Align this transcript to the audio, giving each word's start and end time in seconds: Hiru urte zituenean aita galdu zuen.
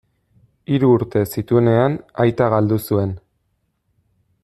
Hiru 0.75 0.87
urte 0.93 1.21
zituenean 1.35 1.99
aita 2.25 2.51
galdu 2.57 2.81
zuen. 2.91 3.15